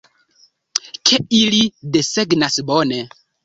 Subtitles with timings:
[1.11, 1.61] Ke ili
[1.95, 3.03] desegnas, bone.